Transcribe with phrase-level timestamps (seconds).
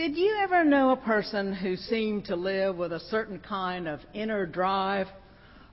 [0.00, 4.00] Did you ever know a person who seemed to live with a certain kind of
[4.14, 5.08] inner drive,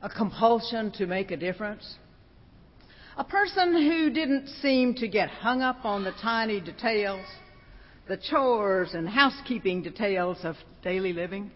[0.02, 1.96] a compulsion to make a difference?
[3.16, 7.26] A person who didn't seem to get hung up on the tiny details,
[8.10, 11.50] the chores and housekeeping details of daily living?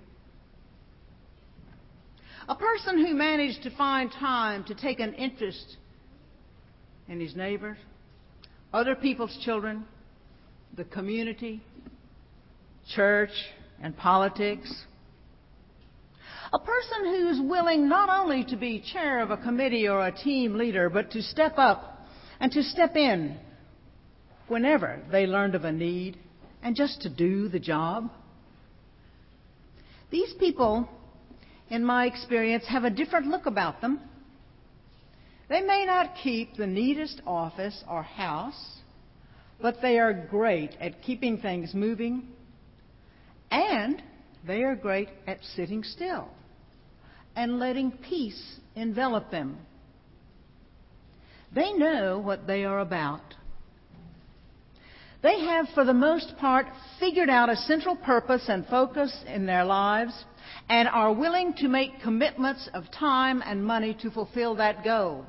[2.47, 5.75] A person who managed to find time to take an interest
[7.09, 7.77] in his neighbors,
[8.71, 9.83] other people's children,
[10.77, 11.61] the community,
[12.95, 13.31] church,
[13.81, 14.73] and politics.
[16.53, 20.57] A person who's willing not only to be chair of a committee or a team
[20.57, 22.05] leader, but to step up
[22.39, 23.37] and to step in
[24.47, 26.17] whenever they learned of a need
[26.61, 28.11] and just to do the job.
[30.11, 30.89] These people,
[31.69, 34.01] in my experience, have a different look about them.
[35.47, 38.79] They may not keep the neatest office or house,
[39.61, 42.27] but they are great at keeping things moving
[43.51, 44.01] and
[44.47, 46.29] they are great at sitting still
[47.35, 49.57] and letting peace envelop them.
[51.53, 53.21] They know what they are about.
[55.21, 56.65] They have, for the most part,
[56.99, 60.13] figured out a central purpose and focus in their lives
[60.67, 65.25] and are willing to make commitments of time and money to fulfill that goal.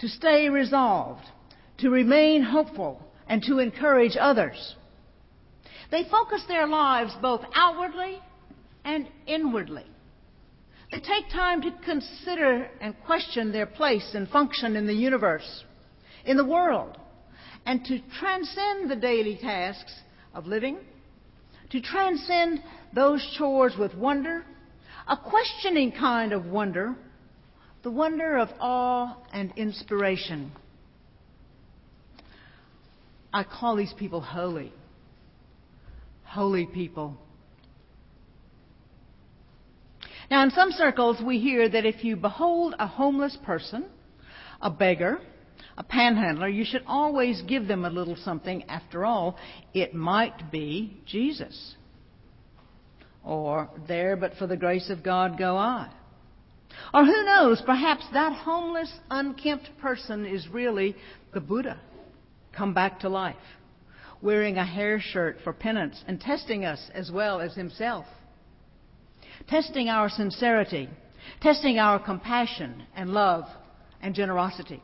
[0.00, 1.24] To stay resolved,
[1.78, 4.74] to remain hopeful, and to encourage others.
[5.92, 8.18] They focus their lives both outwardly
[8.82, 9.84] and inwardly.
[10.90, 15.64] They take time to consider and question their place and function in the universe,
[16.24, 16.96] in the world,
[17.66, 19.92] and to transcend the daily tasks
[20.34, 20.78] of living,
[21.70, 22.62] to transcend
[22.94, 24.46] those chores with wonder,
[25.06, 26.94] a questioning kind of wonder,
[27.82, 30.52] the wonder of awe and inspiration.
[33.30, 34.72] I call these people holy
[36.32, 37.14] holy people.
[40.30, 43.84] Now, in some circles, we hear that if you behold a homeless person,
[44.62, 45.20] a beggar,
[45.76, 48.62] a panhandler, you should always give them a little something.
[48.64, 49.36] After all,
[49.74, 51.74] it might be Jesus.
[53.22, 55.90] Or, there but for the grace of God go I.
[56.94, 60.96] Or who knows, perhaps that homeless, unkempt person is really
[61.34, 61.78] the Buddha
[62.56, 63.36] come back to life
[64.22, 68.06] wearing a hair shirt for penance and testing us as well as himself.
[69.48, 70.88] Testing our sincerity,
[71.40, 73.44] testing our compassion and love
[74.00, 74.80] and generosity.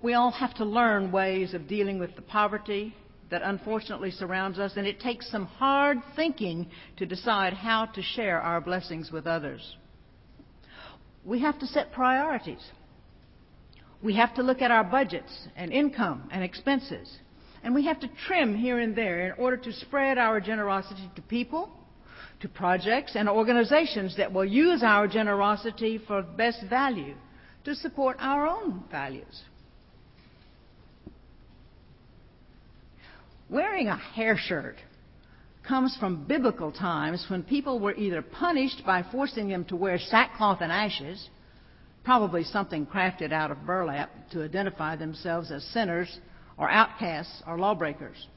[0.00, 2.94] We all have to learn ways of dealing with the poverty
[3.30, 8.40] that unfortunately surrounds us, and it takes some hard thinking to decide how to share
[8.40, 9.76] our blessings with others.
[11.24, 12.64] We have to set priorities.
[14.02, 17.12] We have to look at our budgets and income and expenses.
[17.62, 21.22] And we have to trim here and there in order to spread our generosity to
[21.22, 21.70] people,
[22.40, 27.14] to projects, and organizations that will use our generosity for best value
[27.64, 29.42] to support our own values.
[33.50, 34.76] Wearing a hair shirt
[35.66, 40.60] comes from biblical times when people were either punished by forcing them to wear sackcloth
[40.60, 41.28] and ashes
[42.08, 46.20] probably something crafted out of burlap to identify themselves as sinners
[46.56, 48.28] or outcasts or lawbreakers.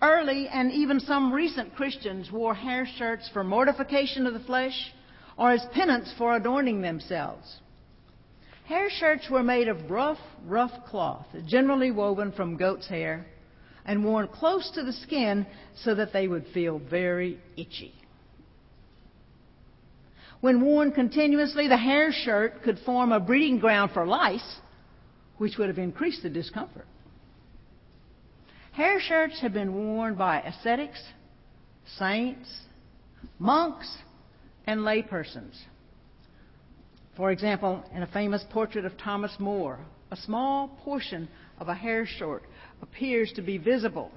[0.00, 4.94] Early and even some recent Christians wore hair shirts for mortification of the flesh
[5.36, 7.60] or as penance for adorning themselves.
[8.64, 13.26] Hair shirts were made of rough, rough cloth, generally woven from goat's hair,
[13.84, 15.46] and worn close to the skin
[15.84, 17.92] so that they would feel very itchy.
[20.46, 24.60] When worn continuously, the hair shirt could form a breeding ground for lice,
[25.38, 26.86] which would have increased the discomfort.
[28.70, 31.02] Hair shirts have been worn by ascetics,
[31.98, 32.48] saints,
[33.40, 33.92] monks,
[34.68, 35.60] and laypersons.
[37.16, 39.80] For example, in a famous portrait of Thomas More,
[40.12, 42.44] a small portion of a hair shirt
[42.82, 44.12] appears to be visible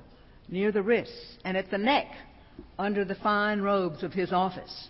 [0.48, 2.06] near the wrists and at the neck
[2.78, 4.90] under the fine robes of his office.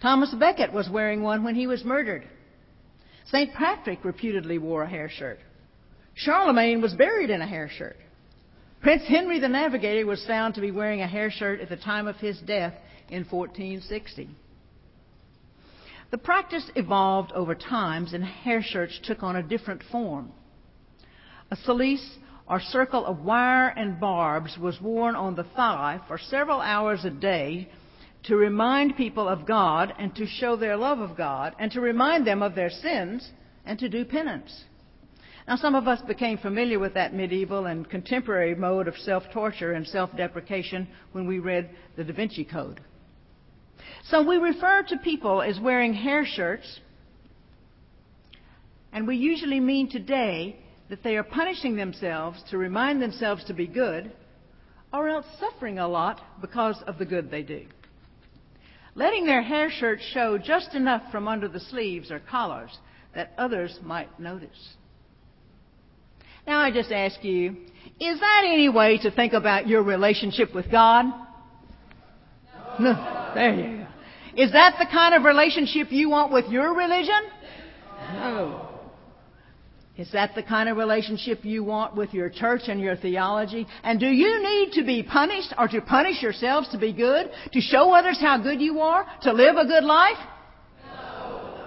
[0.00, 2.26] Thomas Becket was wearing one when he was murdered.
[3.26, 3.52] St.
[3.52, 5.38] Patrick reputedly wore a hair shirt.
[6.14, 7.96] Charlemagne was buried in a hair shirt.
[8.80, 12.06] Prince Henry the Navigator was found to be wearing a hair shirt at the time
[12.06, 12.74] of his death
[13.10, 14.28] in 1460.
[16.10, 20.32] The practice evolved over times and hair shirts took on a different form.
[21.50, 22.18] A cilice
[22.48, 27.10] or circle of wire and barbs was worn on the thigh for several hours a
[27.10, 27.68] day
[28.24, 32.26] to remind people of God and to show their love of God and to remind
[32.26, 33.30] them of their sins
[33.64, 34.64] and to do penance.
[35.46, 39.72] Now, some of us became familiar with that medieval and contemporary mode of self torture
[39.72, 42.82] and self deprecation when we read the Da Vinci Code.
[44.04, 46.80] So we refer to people as wearing hair shirts,
[48.92, 50.56] and we usually mean today
[50.90, 54.12] that they are punishing themselves to remind themselves to be good,
[54.92, 57.66] or else suffering a lot because of the good they do.
[58.98, 62.76] Letting their hair shirts show just enough from under the sleeves or collars
[63.14, 64.74] that others might notice.
[66.48, 67.50] Now I just ask you,
[68.00, 71.04] is that any way to think about your relationship with God?
[72.80, 73.14] No.
[73.34, 73.86] There you go.
[74.42, 77.20] Is that the kind of relationship you want with your religion?
[78.14, 78.67] No.
[79.98, 83.66] Is that the kind of relationship you want with your church and your theology?
[83.82, 87.30] And do you need to be punished or to punish yourselves to be good?
[87.52, 89.04] To show others how good you are?
[89.22, 90.16] To live a good life?
[90.86, 91.66] No.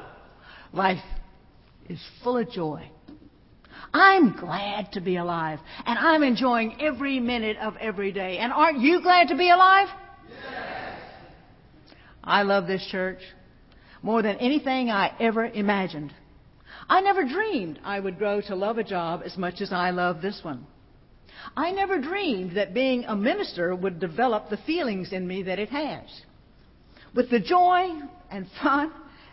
[0.74, 1.04] Life
[1.90, 2.90] is full of joy
[3.94, 8.38] I'm glad to be alive, and I'm enjoying every minute of every day.
[8.38, 9.88] And aren't you glad to be alive?
[10.30, 11.02] Yes.
[12.24, 13.20] I love this church
[14.02, 16.14] more than anything I ever imagined.
[16.90, 20.22] I never dreamed I would grow to love a job as much as I love
[20.22, 20.66] this one.
[21.56, 25.70] I never dreamed that being a minister would develop the feelings in me that it
[25.70, 26.04] has.
[27.16, 27.90] With the joy
[28.30, 28.92] and fun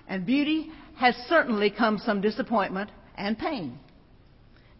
[0.08, 3.78] and beauty has certainly come some disappointment and pain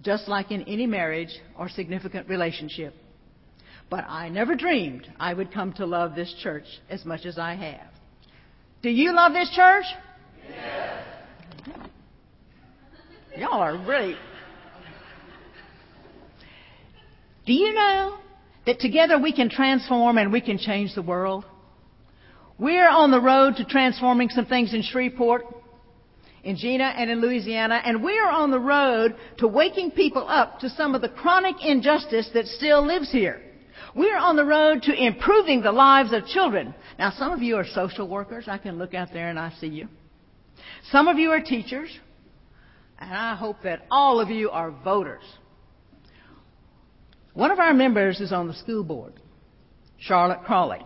[0.03, 2.95] just like in any marriage or significant relationship.
[3.91, 7.55] But I never dreamed I would come to love this church as much as I
[7.55, 7.91] have.
[8.83, 9.85] Do you love this church?
[10.49, 11.05] Yes.
[13.39, 14.17] Y'all are really.
[17.47, 18.19] Do you know
[18.67, 21.45] that together we can transform and we can change the world?
[22.59, 25.45] We're on the road to transforming some things in Shreveport
[26.43, 30.59] in Jena and in Louisiana, and we are on the road to waking people up
[30.61, 33.41] to some of the chronic injustice that still lives here.
[33.95, 36.75] We are on the road to improving the lives of children.
[36.99, 38.47] Now, some of you are social workers.
[38.49, 39.89] I can look out there and I see you.
[40.91, 41.91] Some of you are teachers,
[42.99, 45.23] and I hope that all of you are voters.
[47.35, 49.13] One of our members is on the school board,
[49.99, 50.85] Charlotte Crawley.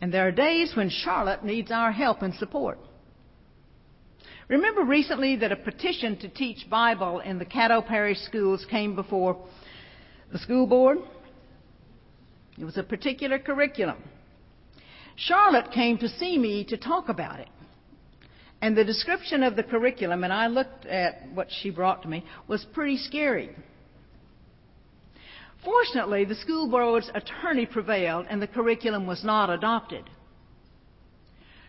[0.00, 2.78] And there are days when Charlotte needs our help and support.
[4.48, 9.42] Remember recently that a petition to teach Bible in the Caddo Parish schools came before
[10.32, 10.98] the school board?
[12.58, 13.96] It was a particular curriculum.
[15.16, 17.48] Charlotte came to see me to talk about it.
[18.64, 22.24] And the description of the curriculum, and I looked at what she brought to me,
[22.48, 23.54] was pretty scary.
[25.62, 30.08] Fortunately, the school board's attorney prevailed and the curriculum was not adopted.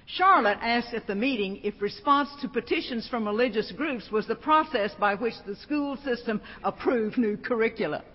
[0.06, 4.92] Charlotte asked at the meeting if response to petitions from religious groups was the process
[4.98, 8.06] by which the school system approved new curricula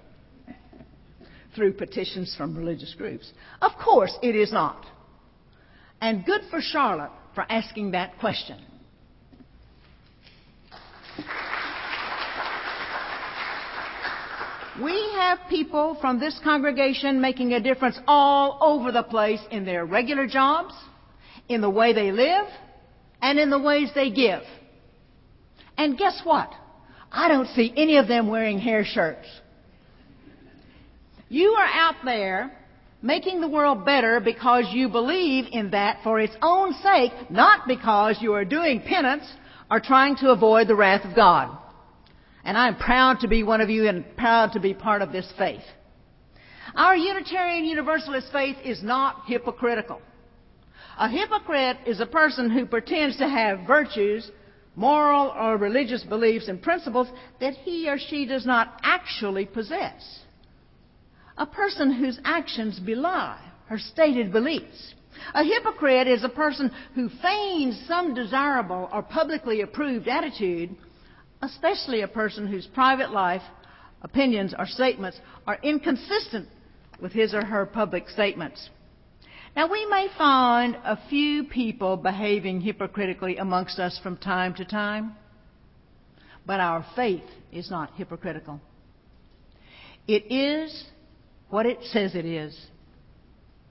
[1.54, 3.30] through petitions from religious groups.
[3.60, 4.86] Of course, it is not.
[6.00, 8.64] And good for Charlotte for asking that question.
[14.82, 19.84] We have people from this congregation making a difference all over the place in their
[19.84, 20.74] regular jobs
[21.48, 22.46] in the way they live
[23.20, 24.42] and in the ways they give.
[25.76, 26.50] And guess what?
[27.12, 29.26] I don't see any of them wearing hair shirts.
[31.28, 32.56] You are out there
[33.02, 38.18] making the world better because you believe in that for its own sake, not because
[38.20, 39.24] you are doing penance
[39.70, 41.56] or trying to avoid the wrath of God.
[42.50, 45.32] And I'm proud to be one of you and proud to be part of this
[45.38, 45.62] faith.
[46.74, 50.02] Our Unitarian Universalist faith is not hypocritical.
[50.98, 54.28] A hypocrite is a person who pretends to have virtues,
[54.74, 57.06] moral or religious beliefs and principles
[57.38, 60.18] that he or she does not actually possess.
[61.38, 64.94] A person whose actions belie her stated beliefs.
[65.34, 70.74] A hypocrite is a person who feigns some desirable or publicly approved attitude,
[71.42, 73.42] especially a person whose private life,
[74.02, 76.48] opinions, or statements are inconsistent
[77.00, 78.68] with his or her public statements.
[79.56, 85.16] Now, we may find a few people behaving hypocritically amongst us from time to time,
[86.46, 88.60] but our faith is not hypocritical.
[90.06, 90.84] It is
[91.48, 92.56] what it says it is.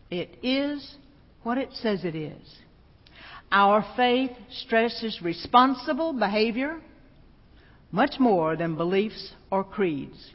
[0.09, 0.95] It is
[1.43, 2.57] what it says it is.
[3.51, 6.81] Our faith stresses responsible behavior
[7.91, 10.31] much more than beliefs or creeds.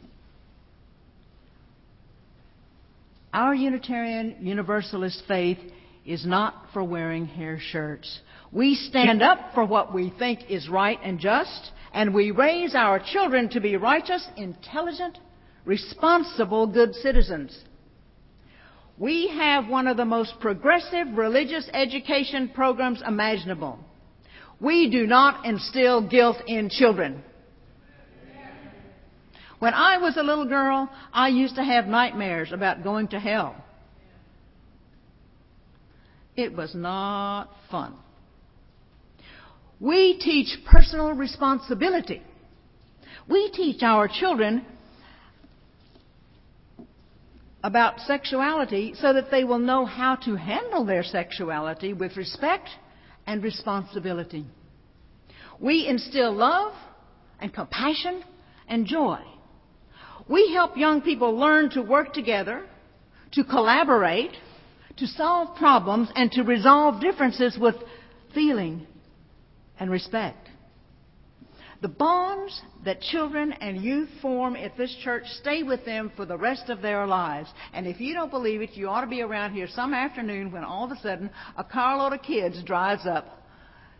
[3.32, 5.58] Our Unitarian Universalist faith
[6.06, 8.20] is not for wearing hair shirts.
[8.52, 13.00] We stand up for what we think is right and just, and we raise our
[13.12, 15.18] children to be righteous, intelligent,
[15.64, 17.58] responsible, good citizens.
[18.98, 23.80] We have one of the most progressive religious education programs imaginable.
[24.60, 27.22] We do not instill guilt in children.
[29.58, 33.56] When I was a little girl, I used to have nightmares about going to hell.
[36.36, 37.94] It was not fun.
[39.80, 42.22] We teach personal responsibility.
[43.28, 44.64] We teach our children
[47.62, 52.68] about sexuality so that they will know how to handle their sexuality with respect
[53.26, 54.44] and responsibility.
[55.58, 56.74] We instill love
[57.40, 58.22] and compassion
[58.68, 59.20] and joy.
[60.28, 62.64] We help young people learn to work together,
[63.32, 64.32] to collaborate,
[64.96, 67.74] to solve problems, and to resolve differences with
[68.34, 68.86] feeling
[69.78, 70.48] and respect.
[71.82, 76.38] The bonds that children and youth form at this church stay with them for the
[76.38, 77.50] rest of their lives.
[77.74, 80.64] And if you don't believe it, you ought to be around here some afternoon when
[80.64, 81.28] all of a sudden
[81.58, 83.26] a carload of kids drives up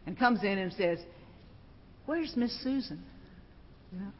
[0.06, 0.98] and comes in and says,
[2.06, 3.02] Where's Miss Susan?
[3.92, 4.12] You know?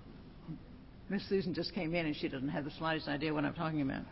[1.11, 3.82] Miss Susan just came in and she doesn't have the slightest idea what I'm talking
[3.82, 4.02] about.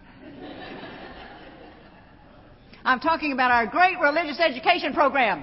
[2.84, 5.42] I'm talking about our great religious education program.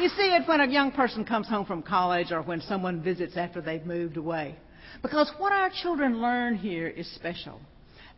[0.00, 3.36] You see it when a young person comes home from college or when someone visits
[3.36, 4.56] after they've moved away.
[5.02, 7.60] Because what our children learn here is special.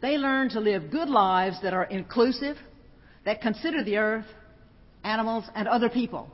[0.01, 2.57] They learn to live good lives that are inclusive,
[3.25, 4.27] that consider the earth,
[5.07, 6.29] animals, and other people.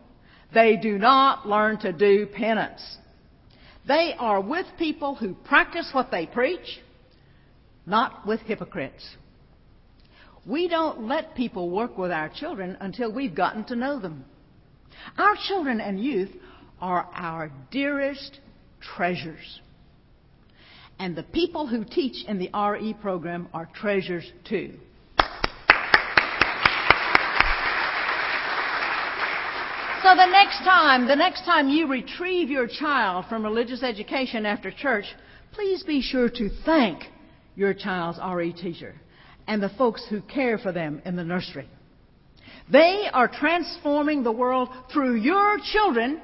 [0.52, 2.80] They do not learn to do penance.
[3.86, 6.80] They are with people who practice what they preach,
[7.86, 9.04] not with hypocrites.
[10.46, 14.24] We don't let people work with our children until we've gotten to know them.
[15.16, 16.30] Our children and youth
[16.80, 18.40] are our dearest
[18.80, 19.60] treasures.
[20.98, 24.74] And the people who teach in the RE program are treasures too.
[30.02, 34.72] So the next time, the next time you retrieve your child from religious education after
[34.72, 35.04] church,
[35.52, 37.04] please be sure to thank
[37.54, 38.96] your child's RE teacher
[39.46, 41.68] and the folks who care for them in the nursery.
[42.68, 46.20] They are transforming the world through your children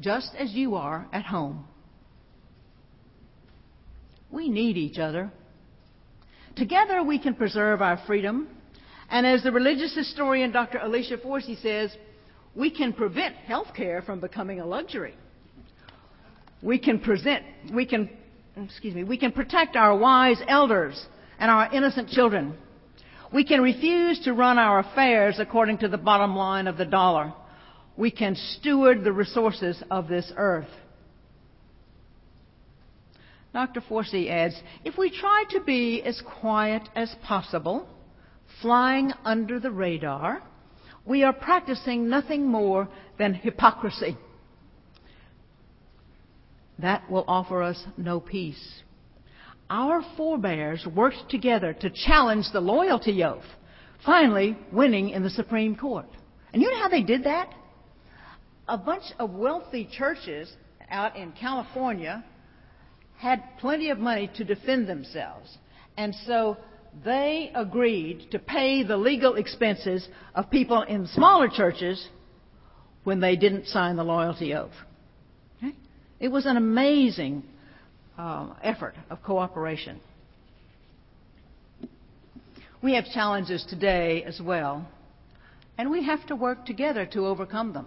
[0.00, 1.64] just as you are at home.
[4.30, 5.32] We need each other.
[6.56, 8.48] Together we can preserve our freedom.
[9.08, 10.78] And as the religious historian Dr.
[10.78, 11.96] Alicia Forsey says,
[12.54, 15.14] we can prevent health care from becoming a luxury.
[16.62, 18.10] We can present, we can,
[18.56, 21.06] excuse me, we can protect our wise elders
[21.38, 22.54] and our innocent children.
[23.32, 27.32] We can refuse to run our affairs according to the bottom line of the dollar.
[27.96, 30.68] We can steward the resources of this earth.
[33.52, 33.82] Dr.
[33.82, 34.54] Forsey adds,
[34.84, 37.86] if we try to be as quiet as possible,
[38.62, 40.42] flying under the radar,
[41.04, 44.16] we are practicing nothing more than hypocrisy.
[46.78, 48.82] That will offer us no peace.
[49.70, 53.44] Our forebears worked together to challenge the loyalty oath,
[54.04, 56.08] finally winning in the Supreme Court.
[56.52, 57.52] And you know how they did that?
[58.68, 60.52] A bunch of wealthy churches
[60.90, 62.24] out in California
[63.16, 65.56] had plenty of money to defend themselves.
[65.96, 66.56] And so
[67.04, 72.08] they agreed to pay the legal expenses of people in smaller churches
[73.04, 74.70] when they didn't sign the loyalty oath.
[75.58, 75.74] Okay?
[76.20, 77.44] It was an amazing
[78.18, 80.00] um, effort of cooperation.
[82.82, 84.88] We have challenges today as well,
[85.78, 87.86] and we have to work together to overcome them.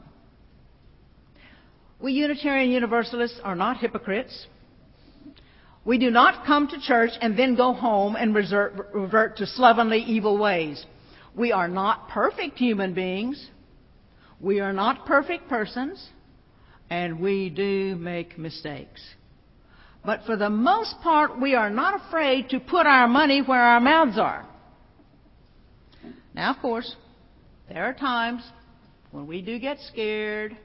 [2.00, 4.48] We Unitarian Universalists are not hypocrites.
[5.86, 10.38] We do not come to church and then go home and revert to slovenly, evil
[10.38, 10.84] ways.
[11.36, 13.50] We are not perfect human beings.
[14.40, 16.04] We are not perfect persons.
[16.90, 19.02] And we do make mistakes.
[20.04, 23.80] But for the most part, we are not afraid to put our money where our
[23.80, 24.48] mouths are.
[26.34, 26.96] Now, of course,
[27.70, 28.44] there are times
[29.12, 30.58] when we do get scared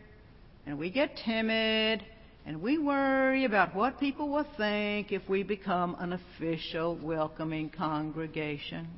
[0.66, 2.04] and we get timid
[2.46, 8.88] and we worry about what people will think if we become an official, welcoming congregation.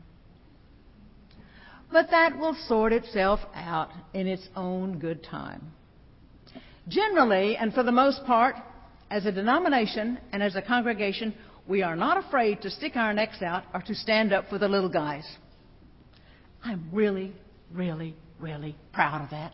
[1.90, 5.72] But that will sort itself out in its own good time.
[6.88, 8.56] Generally, and for the most part,
[9.10, 11.34] as a denomination and as a congregation,
[11.68, 14.68] we are not afraid to stick our necks out or to stand up for the
[14.68, 15.24] little guys.
[16.64, 17.32] I'm really,
[17.72, 19.52] really, really proud of that.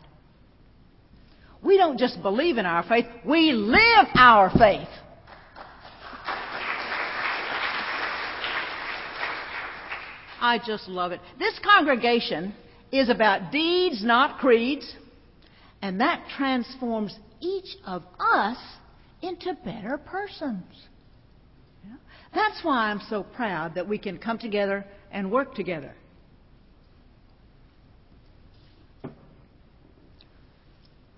[1.61, 4.87] We don't just believe in our faith, we live our faith.
[10.41, 11.19] I just love it.
[11.37, 12.55] This congregation
[12.91, 14.95] is about deeds, not creeds,
[15.81, 18.57] and that transforms each of us
[19.21, 20.63] into better persons.
[22.33, 25.93] That's why I'm so proud that we can come together and work together.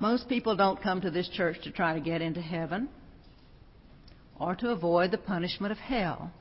[0.01, 2.89] Most people don't come to this church to try to get into heaven
[4.39, 6.31] or to avoid the punishment of hell.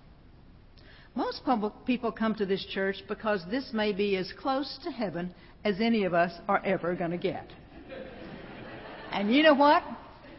[1.14, 1.42] Most
[1.84, 6.04] people come to this church because this may be as close to heaven as any
[6.04, 7.50] of us are ever going to get.
[9.12, 9.82] And you know what?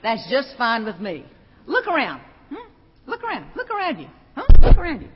[0.01, 1.23] That's just fine with me.
[1.67, 2.21] Look around.
[2.49, 2.71] Hmm?
[3.05, 3.51] Look around.
[3.55, 4.07] Look around you.
[4.33, 4.47] Huh?
[4.61, 5.09] Look around you.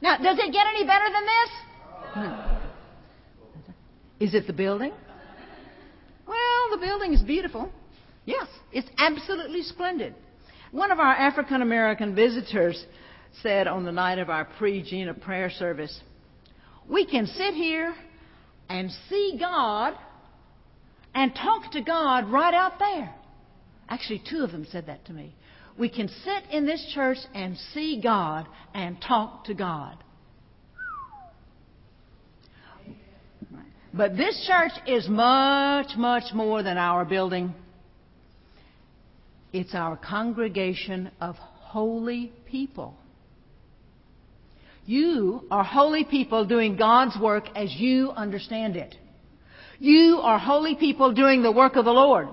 [0.00, 1.50] Now, does it get any better than this?
[2.12, 3.64] Hmm.
[4.20, 4.92] Is it the building?
[6.78, 7.72] The building is beautiful.
[8.24, 10.14] Yes, it's absolutely splendid.
[10.70, 12.86] One of our African American visitors
[13.42, 16.00] said on the night of our pre Jena prayer service,
[16.88, 17.96] We can sit here
[18.68, 19.94] and see God
[21.16, 23.12] and talk to God right out there.
[23.88, 25.34] Actually, two of them said that to me.
[25.76, 29.96] We can sit in this church and see God and talk to God.
[33.92, 37.54] But this church is much, much more than our building.
[39.52, 42.94] It's our congregation of holy people.
[44.84, 48.94] You are holy people doing God's work as you understand it.
[49.78, 52.28] You are holy people doing the work of the Lord.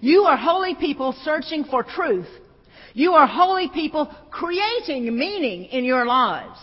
[0.00, 2.26] You are holy people searching for truth.
[2.94, 6.58] You are holy people creating meaning in your lives.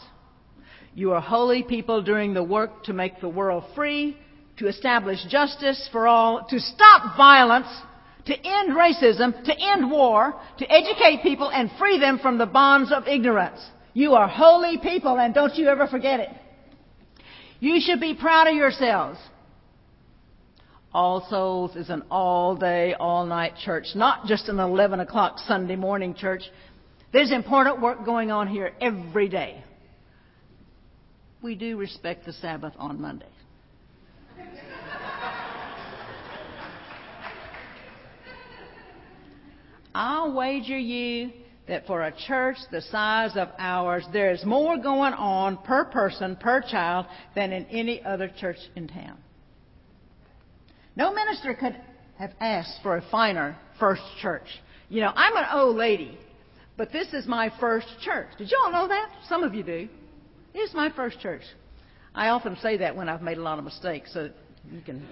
[0.99, 4.17] You are holy people doing the work to make the world free,
[4.57, 7.69] to establish justice for all, to stop violence,
[8.25, 12.91] to end racism, to end war, to educate people and free them from the bonds
[12.91, 13.61] of ignorance.
[13.93, 16.31] You are holy people and don't you ever forget it.
[17.61, 19.19] You should be proud of yourselves.
[20.93, 25.77] All Souls is an all day, all night church, not just an 11 o'clock Sunday
[25.77, 26.41] morning church.
[27.13, 29.63] There's important work going on here every day.
[31.41, 33.25] We do respect the Sabbath on Monday.
[39.95, 41.31] I'll wager you
[41.67, 46.35] that for a church the size of ours, there is more going on per person,
[46.35, 49.17] per child, than in any other church in town.
[50.95, 51.75] No minister could
[52.17, 54.47] have asked for a finer first church.
[54.89, 56.17] You know, I'm an old lady,
[56.75, 58.27] but this is my first church.
[58.37, 59.09] Did you all know that?
[59.27, 59.87] Some of you do.
[60.53, 61.41] It's my first church.
[62.13, 64.29] I often say that when I've made a lot of mistakes, so
[64.71, 65.05] you can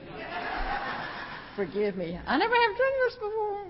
[1.55, 2.19] forgive me.
[2.25, 3.67] I never have done this before.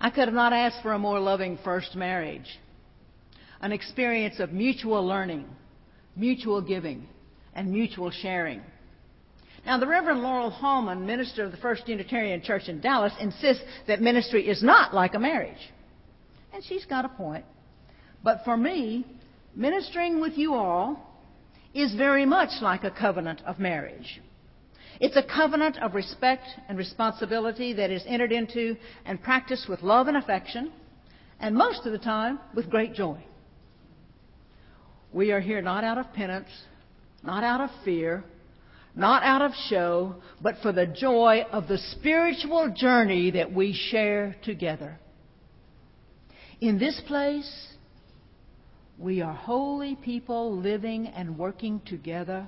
[0.00, 2.58] I could have not asked for a more loving first marriage,
[3.60, 5.46] an experience of mutual learning,
[6.16, 7.08] mutual giving,
[7.54, 8.62] and mutual sharing.
[9.64, 14.00] Now, the Reverend Laurel Hallman, minister of the First Unitarian Church in Dallas, insists that
[14.00, 15.70] ministry is not like a marriage.
[16.52, 17.44] And she's got a point.
[18.24, 19.06] But for me,
[19.54, 21.20] ministering with you all
[21.74, 24.20] is very much like a covenant of marriage.
[25.00, 30.08] It's a covenant of respect and responsibility that is entered into and practiced with love
[30.08, 30.72] and affection,
[31.40, 33.24] and most of the time with great joy.
[35.12, 36.48] We are here not out of penance,
[37.22, 38.24] not out of fear,
[38.94, 44.36] not out of show, but for the joy of the spiritual journey that we share
[44.44, 44.98] together.
[46.60, 47.68] In this place,
[49.02, 52.46] we are holy people living and working together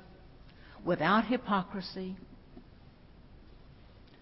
[0.85, 2.17] without hypocrisy,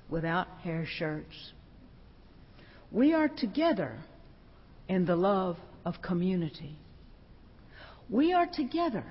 [0.08, 1.52] without hair shirts.
[2.90, 3.98] We are together
[4.88, 6.78] in the love of community.
[8.08, 9.04] We are together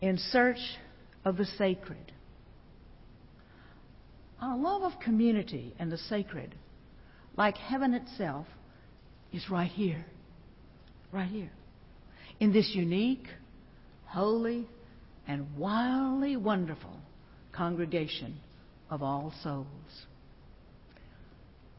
[0.00, 0.60] in search
[1.24, 2.12] of the sacred.
[4.40, 6.54] Our love of community and the sacred,
[7.36, 8.46] like heaven itself,
[9.32, 10.06] is right here.
[11.10, 11.50] Right here.
[12.38, 13.26] In this unique,
[14.06, 14.66] holy,
[15.26, 16.96] and wildly wonderful
[17.52, 18.36] congregation
[18.90, 19.66] of all souls.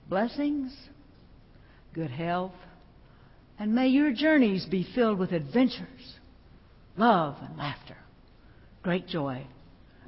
[0.10, 0.76] Blessings,
[1.94, 2.54] good health,
[3.60, 6.16] and may your journeys be filled with adventures,
[6.96, 7.98] love, and laughter,
[8.84, 9.46] great joy,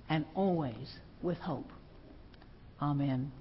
[0.10, 1.70] and always with hope.
[2.82, 3.32] Amen.